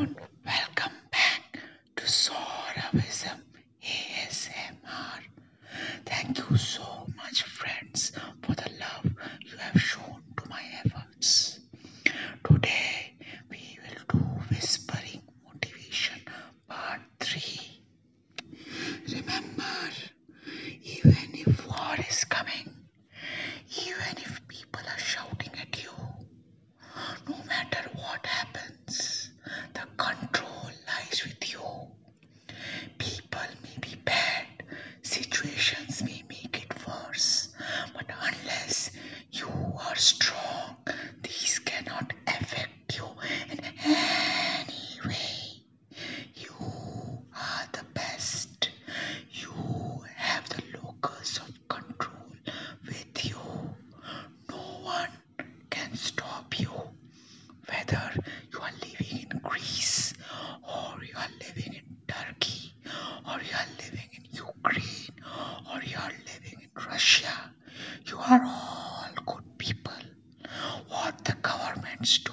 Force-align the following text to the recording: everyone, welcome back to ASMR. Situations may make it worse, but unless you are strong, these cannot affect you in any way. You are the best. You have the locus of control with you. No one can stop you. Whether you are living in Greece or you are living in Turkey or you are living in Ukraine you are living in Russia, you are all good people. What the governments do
everyone, 0.00 0.16
welcome 0.46 0.92
back 1.10 1.58
to 1.96 2.04
ASMR. 2.04 3.47
Situations 35.48 36.02
may 36.02 36.22
make 36.28 36.62
it 36.64 36.86
worse, 36.86 37.48
but 37.94 38.04
unless 38.22 38.90
you 39.32 39.48
are 39.88 39.96
strong, 39.96 40.76
these 41.22 41.58
cannot 41.60 42.12
affect 42.26 42.96
you 42.96 43.06
in 43.50 43.60
any 43.84 45.00
way. 45.06 45.62
You 46.34 46.52
are 47.34 47.66
the 47.72 47.84
best. 47.94 48.70
You 49.32 50.02
have 50.16 50.48
the 50.50 50.62
locus 50.82 51.38
of 51.38 51.68
control 51.68 52.32
with 52.86 53.24
you. 53.24 53.38
No 54.50 54.56
one 54.82 55.10
can 55.70 55.94
stop 55.94 56.58
you. 56.60 56.70
Whether 57.68 58.12
you 58.52 58.58
are 58.60 58.72
living 58.82 59.28
in 59.30 59.38
Greece 59.38 60.12
or 60.62 61.02
you 61.02 61.14
are 61.16 61.30
living 61.40 61.74
in 61.74 61.96
Turkey 62.06 62.72
or 63.26 63.40
you 63.40 63.54
are 63.54 63.68
living 63.78 64.08
in 64.12 64.24
Ukraine 64.32 65.07
you 65.88 65.96
are 65.96 66.12
living 66.26 66.60
in 66.62 66.70
Russia, 66.90 67.52
you 68.06 68.18
are 68.18 68.42
all 68.44 69.08
good 69.26 69.58
people. 69.58 69.92
What 70.88 71.24
the 71.24 71.34
governments 71.34 72.18
do 72.18 72.32